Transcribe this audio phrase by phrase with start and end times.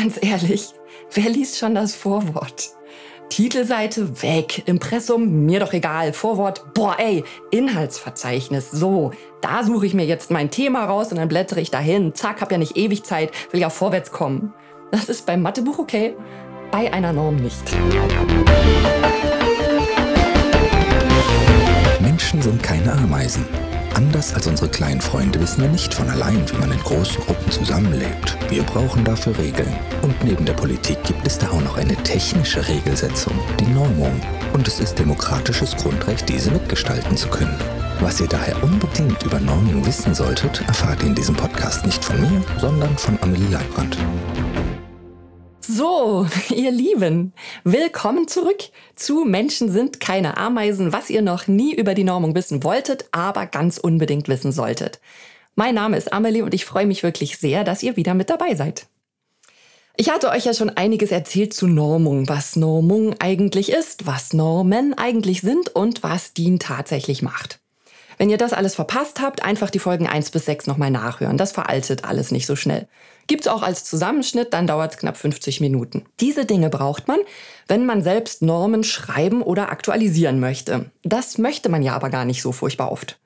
[0.00, 0.72] Ganz ehrlich,
[1.12, 2.70] wer liest schon das Vorwort?
[3.28, 9.10] Titelseite weg, Impressum mir doch egal, Vorwort, boah ey, Inhaltsverzeichnis, so,
[9.42, 12.50] da suche ich mir jetzt mein Thema raus und dann blättere ich dahin, zack, hab
[12.50, 14.54] ja nicht ewig Zeit, will ja vorwärts kommen.
[14.90, 16.16] Das ist beim Mathebuch okay,
[16.70, 17.62] bei einer Norm nicht.
[22.00, 23.44] Menschen sind keine Ameisen.
[24.00, 27.52] Anders als unsere kleinen Freunde wissen wir nicht von allein, wie man in großen Gruppen
[27.52, 28.34] zusammenlebt.
[28.48, 29.76] Wir brauchen dafür Regeln.
[30.00, 34.18] Und neben der Politik gibt es da auch noch eine technische Regelsetzung, die Normung.
[34.54, 37.54] Und es ist demokratisches Grundrecht, diese mitgestalten zu können.
[38.00, 42.18] Was ihr daher unbedingt über Normung wissen solltet, erfahrt ihr in diesem Podcast nicht von
[42.22, 43.98] mir, sondern von Amelie Leibrandt.
[45.72, 48.58] So, ihr Lieben, willkommen zurück
[48.96, 53.46] zu Menschen sind keine Ameisen, was ihr noch nie über die Normung wissen wolltet, aber
[53.46, 54.98] ganz unbedingt wissen solltet.
[55.54, 58.56] Mein Name ist Amelie und ich freue mich wirklich sehr, dass ihr wieder mit dabei
[58.56, 58.86] seid.
[59.96, 64.94] Ich hatte euch ja schon einiges erzählt zu Normung, was Normung eigentlich ist, was Normen
[64.94, 67.59] eigentlich sind und was DIN tatsächlich macht.
[68.20, 71.38] Wenn ihr das alles verpasst habt, einfach die Folgen 1 bis 6 nochmal nachhören.
[71.38, 72.86] Das veraltet alles nicht so schnell.
[73.28, 76.04] Gibt's auch als Zusammenschnitt, dann dauert es knapp 50 Minuten.
[76.20, 77.18] Diese Dinge braucht man,
[77.66, 80.90] wenn man selbst Normen schreiben oder aktualisieren möchte.
[81.02, 83.18] Das möchte man ja aber gar nicht so furchtbar oft.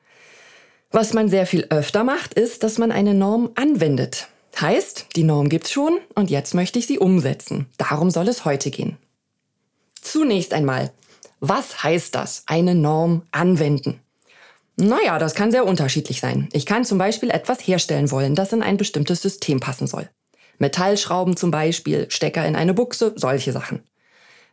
[0.92, 4.28] Was man sehr viel öfter macht, ist, dass man eine Norm anwendet.
[4.60, 7.66] Heißt, die Norm gibt's schon und jetzt möchte ich sie umsetzen.
[7.78, 8.96] Darum soll es heute gehen.
[10.00, 10.92] Zunächst einmal,
[11.40, 13.98] was heißt das, eine Norm anwenden?
[14.76, 16.48] Naja, das kann sehr unterschiedlich sein.
[16.52, 20.08] Ich kann zum Beispiel etwas herstellen wollen, das in ein bestimmtes System passen soll.
[20.58, 23.82] Metallschrauben zum Beispiel, Stecker in eine Buchse, solche Sachen.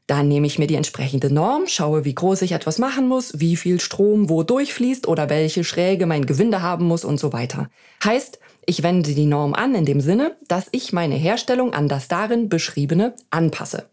[0.08, 3.56] Dann nehme ich mir die entsprechende Norm, schaue, wie groß ich etwas machen muss, wie
[3.56, 7.70] viel Strom wo durchfließt oder welche Schräge mein Gewinde haben muss und so weiter.
[8.04, 12.08] Heißt, ich wende die Norm an in dem Sinne, dass ich meine Herstellung an das
[12.08, 13.90] darin beschriebene anpasse.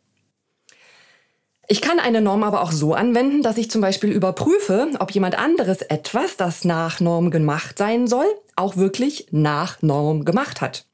[1.71, 5.39] Ich kann eine Norm aber auch so anwenden, dass ich zum Beispiel überprüfe, ob jemand
[5.39, 8.25] anderes etwas, das nach Norm gemacht sein soll,
[8.57, 10.87] auch wirklich nach Norm gemacht hat.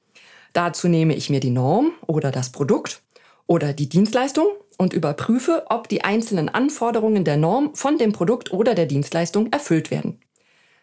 [0.52, 3.02] Dazu nehme ich mir die Norm oder das Produkt
[3.46, 8.74] oder die Dienstleistung und überprüfe, ob die einzelnen Anforderungen der Norm von dem Produkt oder
[8.74, 10.18] der Dienstleistung erfüllt werden.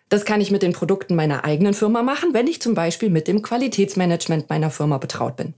[0.08, 3.28] Das kann ich mit den Produkten meiner eigenen Firma machen, wenn ich zum Beispiel mit
[3.28, 5.54] dem Qualitätsmanagement meiner Firma betraut bin.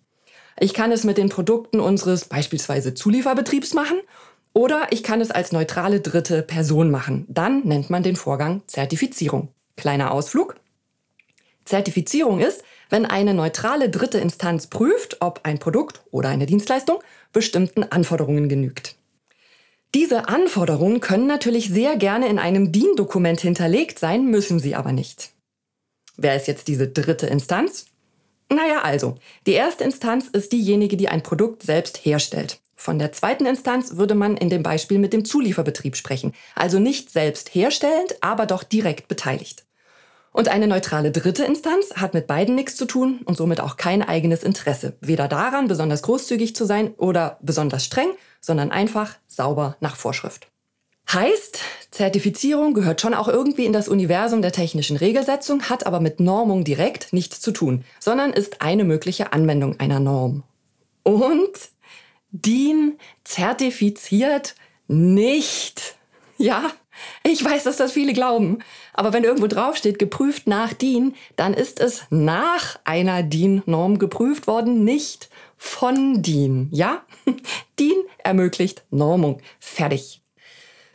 [0.59, 3.99] Ich kann es mit den Produkten unseres beispielsweise Zulieferbetriebs machen
[4.53, 7.25] oder ich kann es als neutrale dritte Person machen.
[7.27, 9.49] Dann nennt man den Vorgang Zertifizierung.
[9.75, 10.55] Kleiner Ausflug.
[11.65, 16.99] Zertifizierung ist, wenn eine neutrale dritte Instanz prüft, ob ein Produkt oder eine Dienstleistung
[17.31, 18.95] bestimmten Anforderungen genügt.
[19.95, 25.31] Diese Anforderungen können natürlich sehr gerne in einem DIN-Dokument hinterlegt sein, müssen sie aber nicht.
[26.17, 27.87] Wer ist jetzt diese dritte Instanz?
[28.49, 29.15] Naja, also,
[29.47, 32.59] die erste Instanz ist diejenige, die ein Produkt selbst herstellt.
[32.75, 37.09] Von der zweiten Instanz würde man in dem Beispiel mit dem Zulieferbetrieb sprechen, also nicht
[37.09, 39.63] selbst herstellend, aber doch direkt beteiligt.
[40.33, 44.01] Und eine neutrale dritte Instanz hat mit beiden nichts zu tun und somit auch kein
[44.01, 48.09] eigenes Interesse, weder daran, besonders großzügig zu sein oder besonders streng,
[48.41, 50.47] sondern einfach sauber nach Vorschrift.
[51.13, 51.59] Heißt,
[51.91, 56.63] Zertifizierung gehört schon auch irgendwie in das Universum der technischen Regelsetzung, hat aber mit Normung
[56.63, 60.41] direkt nichts zu tun, sondern ist eine mögliche Anwendung einer Norm.
[61.03, 61.51] Und
[62.31, 64.55] DIN zertifiziert
[64.87, 65.95] nicht.
[66.39, 66.71] Ja,
[67.23, 68.59] ich weiß, dass das viele glauben.
[68.93, 74.83] Aber wenn irgendwo draufsteht, geprüft nach DIN, dann ist es nach einer DIN-Norm geprüft worden,
[74.83, 76.69] nicht von DIN.
[76.71, 77.03] Ja?
[77.79, 79.41] DIN ermöglicht Normung.
[79.59, 80.22] Fertig.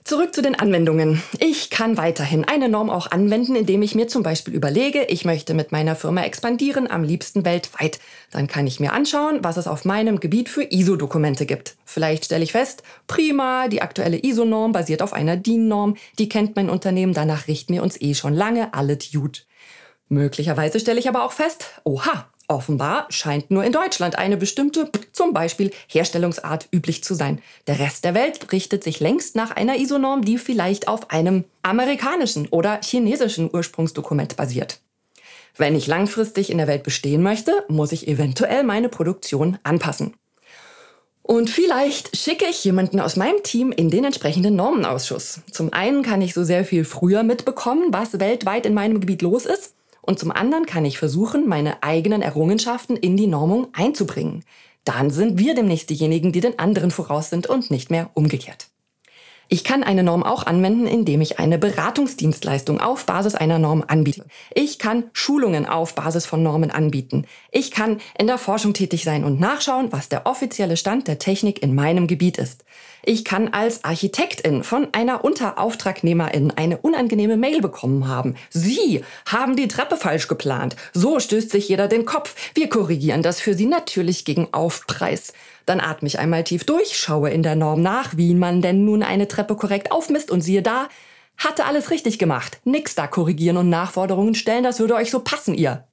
[0.09, 1.23] Zurück zu den Anwendungen.
[1.39, 5.53] Ich kann weiterhin eine Norm auch anwenden, indem ich mir zum Beispiel überlege, ich möchte
[5.53, 8.01] mit meiner Firma expandieren, am liebsten weltweit.
[8.31, 11.77] Dann kann ich mir anschauen, was es auf meinem Gebiet für ISO-Dokumente gibt.
[11.85, 16.71] Vielleicht stelle ich fest, prima, die aktuelle ISO-Norm basiert auf einer DIN-Norm, die kennt mein
[16.71, 19.45] Unternehmen, danach richten wir uns eh schon lange alle gut.
[20.09, 25.35] Möglicherweise stelle ich aber auch fest, oha, Offenbar scheint nur in Deutschland eine bestimmte, zum
[25.35, 27.43] Beispiel Herstellungsart, üblich zu sein.
[27.67, 32.49] Der Rest der Welt richtet sich längst nach einer ISO-Norm, die vielleicht auf einem amerikanischen
[32.49, 34.81] oder chinesischen Ursprungsdokument basiert.
[35.59, 40.15] Wenn ich langfristig in der Welt bestehen möchte, muss ich eventuell meine Produktion anpassen.
[41.21, 45.43] Und vielleicht schicke ich jemanden aus meinem Team in den entsprechenden Normenausschuss.
[45.51, 49.45] Zum einen kann ich so sehr viel früher mitbekommen, was weltweit in meinem Gebiet los
[49.45, 49.75] ist.
[50.09, 54.43] Und zum anderen kann ich versuchen, meine eigenen Errungenschaften in die Normung einzubringen.
[54.85, 58.69] Dann sind wir demnächst diejenigen, die den anderen voraus sind und nicht mehr umgekehrt.
[59.51, 64.25] Ich kann eine Norm auch anwenden, indem ich eine Beratungsdienstleistung auf Basis einer Norm anbiete.
[64.55, 67.27] Ich kann Schulungen auf Basis von Normen anbieten.
[67.53, 71.63] Ich kann in der Forschung tätig sein und nachschauen, was der offizielle Stand der Technik
[71.63, 72.65] in meinem Gebiet ist.
[73.05, 78.35] Ich kann als Architektin von einer Unterauftragnehmerin eine unangenehme Mail bekommen haben.
[78.51, 80.77] Sie haben die Treppe falsch geplant.
[80.93, 82.35] So stößt sich jeder den Kopf.
[82.55, 85.33] Wir korrigieren das für Sie natürlich gegen Aufpreis.
[85.65, 89.03] Dann atme ich einmal tief durch, schaue in der Norm nach, wie man denn nun
[89.03, 90.89] eine Treppe korrekt aufmisst und siehe da,
[91.37, 92.61] hatte alles richtig gemacht.
[92.65, 95.85] Nix da korrigieren und Nachforderungen stellen, das würde euch so passen, ihr.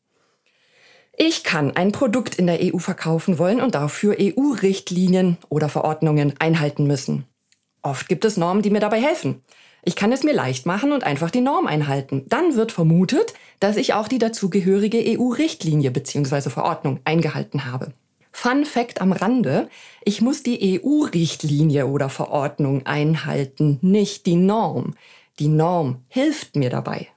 [1.17, 6.87] Ich kann ein Produkt in der EU verkaufen wollen und dafür EU-Richtlinien oder Verordnungen einhalten
[6.87, 7.25] müssen.
[7.81, 9.41] Oft gibt es Normen, die mir dabei helfen.
[9.83, 12.25] Ich kann es mir leicht machen und einfach die Norm einhalten.
[12.27, 16.49] Dann wird vermutet, dass ich auch die dazugehörige EU-Richtlinie bzw.
[16.49, 17.93] Verordnung eingehalten habe.
[18.31, 19.69] Fun Fact am Rande,
[20.03, 24.95] ich muss die EU-Richtlinie oder Verordnung einhalten, nicht die Norm.
[25.39, 27.07] Die Norm hilft mir dabei.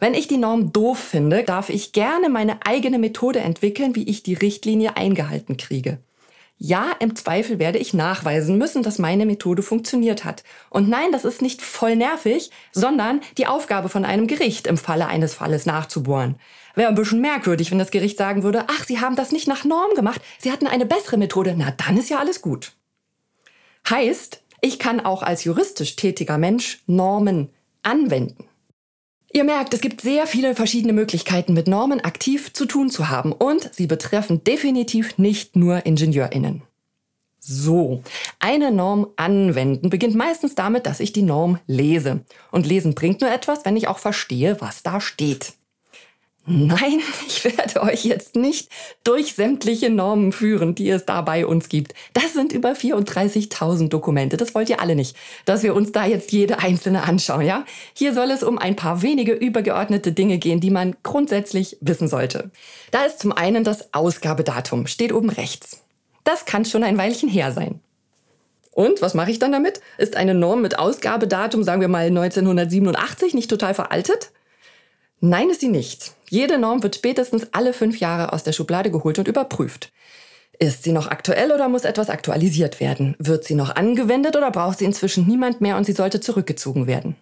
[0.00, 4.22] Wenn ich die Norm doof finde, darf ich gerne meine eigene Methode entwickeln, wie ich
[4.22, 5.98] die Richtlinie eingehalten kriege.
[6.56, 10.42] Ja, im Zweifel werde ich nachweisen müssen, dass meine Methode funktioniert hat.
[10.70, 15.06] Und nein, das ist nicht voll nervig, sondern die Aufgabe von einem Gericht im Falle
[15.06, 16.36] eines Falles nachzubohren.
[16.74, 19.64] Wäre ein bisschen merkwürdig, wenn das Gericht sagen würde, ach, Sie haben das nicht nach
[19.64, 22.72] Norm gemacht, Sie hatten eine bessere Methode, na dann ist ja alles gut.
[23.88, 27.50] Heißt, ich kann auch als juristisch tätiger Mensch Normen
[27.82, 28.49] anwenden.
[29.32, 33.32] Ihr merkt, es gibt sehr viele verschiedene Möglichkeiten, mit Normen aktiv zu tun zu haben
[33.32, 36.62] und sie betreffen definitiv nicht nur Ingenieurinnen.
[37.38, 38.02] So,
[38.40, 42.24] eine Norm anwenden beginnt meistens damit, dass ich die Norm lese.
[42.50, 45.54] Und lesen bringt nur etwas, wenn ich auch verstehe, was da steht.
[46.52, 48.70] Nein, ich werde euch jetzt nicht
[49.04, 51.94] durch sämtliche Normen führen, die es da bei uns gibt.
[52.12, 54.36] Das sind über 34.000 Dokumente.
[54.36, 57.64] Das wollt ihr alle nicht, dass wir uns da jetzt jede einzelne anschauen, ja?
[57.94, 62.50] Hier soll es um ein paar wenige übergeordnete Dinge gehen, die man grundsätzlich wissen sollte.
[62.90, 65.84] Da ist zum einen das Ausgabedatum, steht oben rechts.
[66.24, 67.78] Das kann schon ein Weilchen her sein.
[68.72, 69.80] Und was mache ich dann damit?
[69.98, 74.32] Ist eine Norm mit Ausgabedatum, sagen wir mal 1987, nicht total veraltet?
[75.20, 76.14] Nein, ist sie nicht.
[76.30, 79.92] Jede Norm wird spätestens alle fünf Jahre aus der Schublade geholt und überprüft.
[80.58, 83.16] Ist sie noch aktuell oder muss etwas aktualisiert werden?
[83.18, 87.16] Wird sie noch angewendet oder braucht sie inzwischen niemand mehr und sie sollte zurückgezogen werden?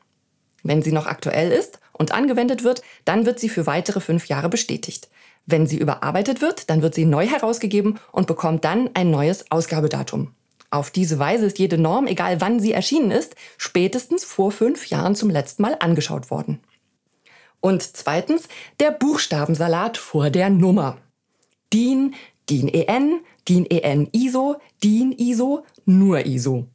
[0.62, 4.48] Wenn sie noch aktuell ist und angewendet wird, dann wird sie für weitere fünf Jahre
[4.48, 5.08] bestätigt.
[5.46, 10.32] Wenn sie überarbeitet wird, dann wird sie neu herausgegeben und bekommt dann ein neues Ausgabedatum.
[10.70, 15.14] Auf diese Weise ist jede Norm, egal wann sie erschienen ist, spätestens vor fünf Jahren
[15.14, 16.60] zum letzten Mal angeschaut worden.
[17.60, 18.48] Und zweitens
[18.80, 20.98] der Buchstabensalat vor der Nummer.
[21.72, 22.14] DIN,
[22.48, 26.66] DIN EN, DIN EN ISO, DIN ISO, nur ISO.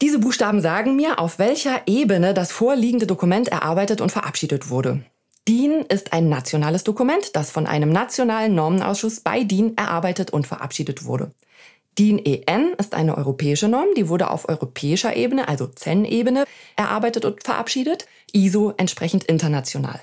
[0.00, 5.04] Diese Buchstaben sagen mir, auf welcher Ebene das vorliegende Dokument erarbeitet und verabschiedet wurde.
[5.48, 11.04] DIN ist ein nationales Dokument, das von einem nationalen Normenausschuss bei DIN erarbeitet und verabschiedet
[11.04, 11.32] wurde.
[11.98, 16.44] DIN EN ist eine europäische Norm, die wurde auf europäischer Ebene, also CEN-Ebene,
[16.76, 20.00] erarbeitet und verabschiedet, ISO entsprechend international.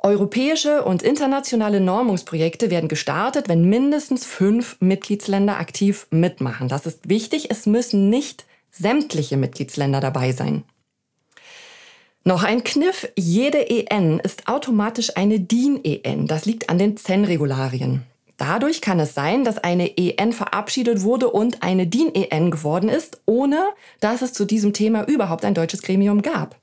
[0.00, 6.68] Europäische und internationale Normungsprojekte werden gestartet, wenn mindestens fünf Mitgliedsländer aktiv mitmachen.
[6.68, 10.62] Das ist wichtig, es müssen nicht sämtliche Mitgliedsländer dabei sein.
[12.24, 16.26] Noch ein Kniff, jede EN ist automatisch eine DIN-EN.
[16.26, 18.04] Das liegt an den CEN-Regularien.
[18.38, 23.68] Dadurch kann es sein, dass eine EN verabschiedet wurde und eine DIN-EN geworden ist, ohne
[24.00, 26.56] dass es zu diesem Thema überhaupt ein deutsches Gremium gab.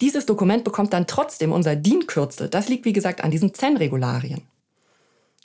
[0.00, 2.48] Dieses Dokument bekommt dann trotzdem unser DIN-Kürzel.
[2.48, 4.42] Das liegt, wie gesagt, an diesen ZEN-Regularien.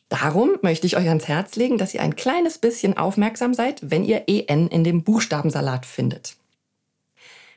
[0.08, 4.06] Darum möchte ich euch ans Herz legen, dass ihr ein kleines bisschen aufmerksam seid, wenn
[4.06, 6.36] ihr EN in dem Buchstabensalat findet.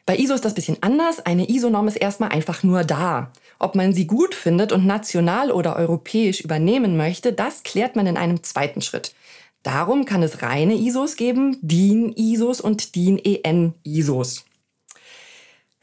[0.06, 1.20] Bei ISO ist das bisschen anders.
[1.20, 3.30] Eine ISO-Norm ist erstmal einfach nur da.
[3.58, 8.16] Ob man sie gut findet und national oder europäisch übernehmen möchte, das klärt man in
[8.16, 9.14] einem zweiten Schritt.
[9.62, 14.44] Darum kann es reine ISOs geben, DIN-ISOs und DIN-EN-ISOs.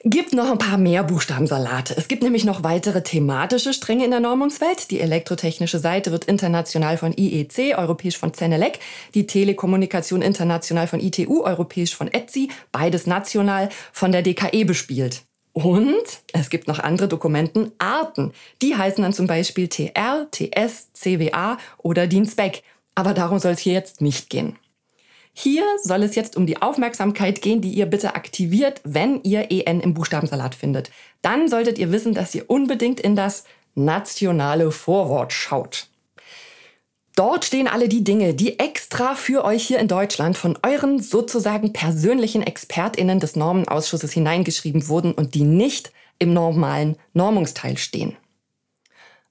[0.08, 1.96] Gibt noch ein paar mehr Buchstabensalate.
[1.98, 4.92] Es gibt nämlich noch weitere thematische Stränge in der Normungswelt.
[4.92, 8.78] Die elektrotechnische Seite wird international von IEC, europäisch von Zenelec,
[9.16, 15.24] die Telekommunikation international von ITU, europäisch von ETSI, beides national von der DKE bespielt.
[15.58, 18.34] Und es gibt noch andere Dokumentenarten.
[18.62, 22.62] Die heißen dann zum Beispiel TR, TS, CWA oder DIN-Spec.
[22.94, 24.58] Aber darum soll es hier jetzt nicht gehen.
[25.32, 29.80] Hier soll es jetzt um die Aufmerksamkeit gehen, die ihr bitte aktiviert, wenn ihr EN
[29.80, 30.92] im Buchstabensalat findet.
[31.22, 33.46] Dann solltet ihr wissen, dass ihr unbedingt in das
[33.76, 35.88] nationale Vorwort schaut.
[37.16, 41.72] Dort stehen alle die Dinge, die extra für euch hier in Deutschland von euren sozusagen
[41.72, 48.18] persönlichen ExpertInnen des Normenausschusses hineingeschrieben wurden und die nicht im normalen Normungsteil stehen.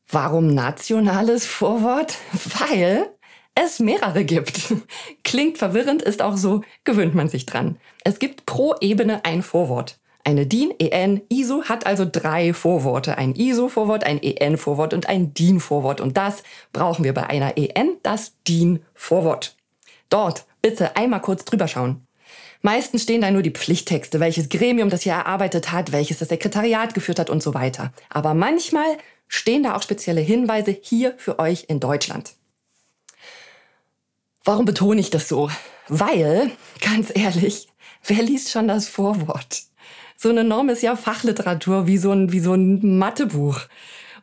[0.09, 2.17] Warum nationales Vorwort?
[2.59, 3.11] Weil
[3.55, 4.75] es mehrere gibt.
[5.23, 7.79] Klingt verwirrend, ist auch so, gewöhnt man sich dran.
[8.03, 9.99] Es gibt pro Ebene ein Vorwort.
[10.27, 13.19] Eine DIN, EN, ISO hat also drei Vorworte.
[13.19, 16.01] Ein ISO-Vorwort, ein EN-Vorwort und ein DIN-Vorwort.
[16.01, 19.55] Und das brauchen wir bei einer EN, das DIN-Vorwort.
[20.09, 22.07] Dort bitte einmal kurz drüber schauen.
[22.63, 26.95] Meistens stehen da nur die Pflichttexte, welches Gremium das hier erarbeitet hat, welches das Sekretariat
[26.95, 27.93] geführt hat und so weiter.
[28.09, 28.97] Aber manchmal
[29.29, 32.33] stehen da auch spezielle Hinweise hier für euch in Deutschland.
[34.43, 35.51] Warum betone ich das so?
[35.89, 36.51] Weil,
[36.81, 37.69] ganz ehrlich,
[38.07, 39.65] wer liest schon das Vorwort?
[40.17, 43.61] So eine Norm ist ja Fachliteratur, wie so ein, wie so ein Mathebuch.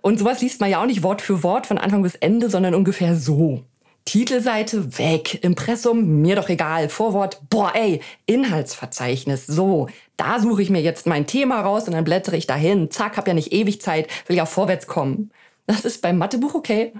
[0.01, 2.73] Und sowas liest man ja auch nicht Wort für Wort von Anfang bis Ende, sondern
[2.73, 3.63] ungefähr so.
[4.05, 10.81] Titelseite weg, Impressum mir doch egal, Vorwort, boah ey, Inhaltsverzeichnis, so, da suche ich mir
[10.81, 14.07] jetzt mein Thema raus und dann blättere ich dahin, zack, hab ja nicht ewig Zeit,
[14.25, 15.31] will ja vorwärts kommen.
[15.67, 16.93] Das ist beim Mathebuch okay,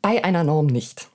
[0.00, 1.08] bei einer Norm nicht.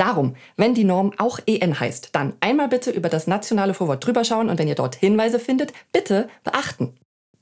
[0.00, 4.24] Darum, wenn die Norm auch EN heißt, dann einmal bitte über das nationale Vorwort drüber
[4.24, 6.94] schauen und wenn ihr dort Hinweise findet, bitte beachten.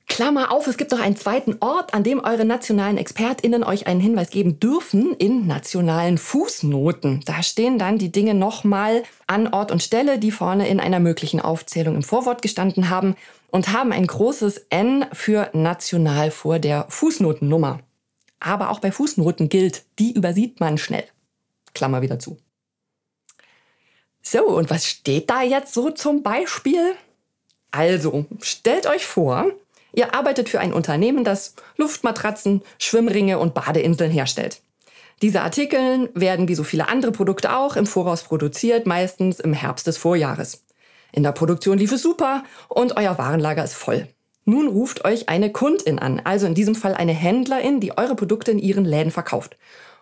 [0.08, 4.00] Klammer auf, es gibt noch einen zweiten Ort, an dem eure nationalen ExpertInnen euch einen
[4.00, 7.20] Hinweis geben dürfen, in nationalen Fußnoten.
[7.24, 11.38] Da stehen dann die Dinge nochmal an Ort und Stelle, die vorne in einer möglichen
[11.38, 13.14] Aufzählung im Vorwort gestanden haben
[13.52, 17.78] und haben ein großes N für national vor der Fußnotennummer.
[18.40, 21.04] Aber auch bei Fußnoten gilt, die übersieht man schnell.
[21.72, 22.36] Klammer wieder zu.
[24.22, 26.94] So, und was steht da jetzt so zum Beispiel?
[27.70, 29.46] Also, stellt euch vor,
[29.92, 34.60] ihr arbeitet für ein Unternehmen, das Luftmatratzen, Schwimmringe und Badeinseln herstellt.
[35.20, 39.86] Diese Artikel werden wie so viele andere Produkte auch im Voraus produziert, meistens im Herbst
[39.86, 40.64] des Vorjahres.
[41.12, 44.06] In der Produktion lief es super und euer Warenlager ist voll.
[44.44, 48.50] Nun ruft euch eine Kundin an, also in diesem Fall eine Händlerin, die eure Produkte
[48.50, 49.56] in ihren Läden verkauft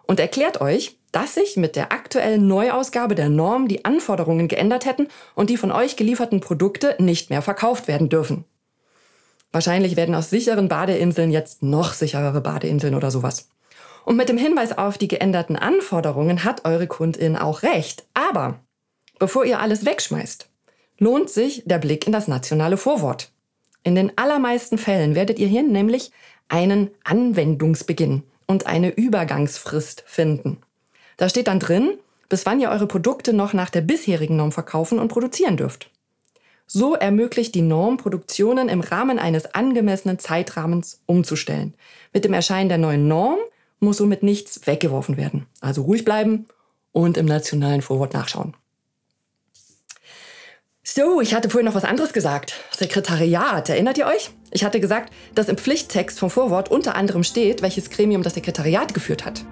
[0.06, 5.08] und erklärt euch, dass sich mit der aktuellen Neuausgabe der Norm die Anforderungen geändert hätten
[5.34, 8.44] und die von euch gelieferten Produkte nicht mehr verkauft werden dürfen.
[9.50, 13.48] Wahrscheinlich werden aus sicheren Badeinseln jetzt noch sicherere Badeinseln oder sowas.
[14.04, 18.04] Und mit dem Hinweis auf die geänderten Anforderungen hat eure Kundin auch recht.
[18.12, 18.60] Aber
[19.18, 20.50] bevor ihr alles wegschmeißt,
[20.98, 23.32] lohnt sich der Blick in das nationale Vorwort.
[23.84, 26.10] In den allermeisten Fällen werdet ihr hier nämlich
[26.50, 30.60] einen Anwendungsbeginn und eine Übergangsfrist finden.
[31.16, 34.98] Da steht dann drin, bis wann ihr eure Produkte noch nach der bisherigen Norm verkaufen
[34.98, 35.90] und produzieren dürft.
[36.66, 41.74] So ermöglicht die Norm, Produktionen im Rahmen eines angemessenen Zeitrahmens umzustellen.
[42.12, 43.38] Mit dem Erscheinen der neuen Norm
[43.78, 45.46] muss somit nichts weggeworfen werden.
[45.60, 46.46] Also ruhig bleiben
[46.92, 48.54] und im nationalen Vorwort nachschauen.
[50.82, 52.54] So, ich hatte vorhin noch was anderes gesagt.
[52.76, 54.30] Sekretariat, erinnert ihr euch?
[54.50, 58.94] Ich hatte gesagt, dass im Pflichttext vom Vorwort unter anderem steht, welches Gremium das Sekretariat
[58.94, 59.44] geführt hat.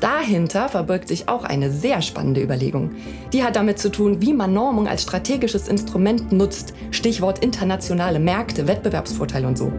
[0.00, 2.92] Dahinter verbirgt sich auch eine sehr spannende Überlegung.
[3.34, 6.72] Die hat damit zu tun, wie man Normung als strategisches Instrument nutzt.
[6.90, 9.70] Stichwort internationale Märkte, Wettbewerbsvorteile und so.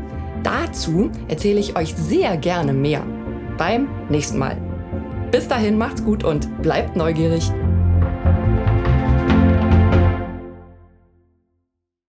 [0.44, 3.04] Dazu erzähle ich euch sehr gerne mehr
[3.58, 4.58] beim nächsten Mal.
[5.32, 7.52] Bis dahin macht's gut und bleibt neugierig.